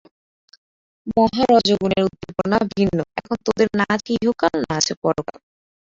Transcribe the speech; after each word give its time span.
মহা 1.15 1.43
রজোগুণের 1.51 2.03
উদ্দীপনা 2.07 2.57
ভিন্ন 2.71 2.97
এখন 3.19 3.37
তোদের 3.45 3.67
না 3.79 3.85
আছে 3.95 4.11
ইহকাল, 4.17 4.55
না 4.63 4.73
আছে 4.79 4.93
পরকাল। 5.03 5.37